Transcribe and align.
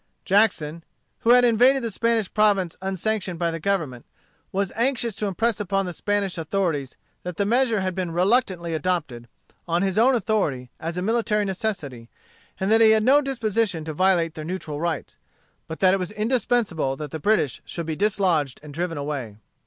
Jackson, 0.25 0.83
who 1.19 1.29
had 1.29 1.45
invaded 1.45 1.83
the 1.83 1.91
Spanish 1.91 2.33
province 2.33 2.75
unsanctioned 2.81 3.37
by 3.37 3.51
the 3.51 3.59
Government, 3.59 4.03
was 4.51 4.71
anxious 4.75 5.13
to 5.13 5.27
impress 5.27 5.59
upon 5.59 5.85
the 5.85 5.93
Spanish 5.93 6.39
authorities 6.39 6.95
that 7.21 7.37
the 7.37 7.45
measure 7.45 7.81
had 7.81 7.93
been 7.93 8.09
reluctantly 8.09 8.73
adopted, 8.73 9.27
on 9.67 9.83
his 9.83 9.99
own 9.99 10.15
authority, 10.15 10.71
as 10.79 10.97
a 10.97 11.03
military 11.03 11.45
necessity; 11.45 12.09
that 12.59 12.81
he 12.81 12.89
had 12.89 13.03
no 13.03 13.21
disposition 13.21 13.85
to 13.85 13.93
violate 13.93 14.33
their 14.33 14.43
neutral 14.43 14.81
rights; 14.81 15.17
but 15.67 15.79
that 15.81 15.93
it 15.93 15.97
was 15.99 16.09
indispensable 16.13 16.95
that 16.97 17.11
the 17.11 17.19
British 17.19 17.61
should 17.63 17.85
be 17.85 17.95
dislodged 17.95 18.59
and 18.63 18.73
driven 18.73 18.97
away. 18.97 19.35